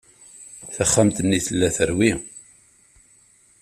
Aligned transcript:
Taxxamt-nni 0.73 1.39
tella 1.45 1.69
terwi. 1.77 2.11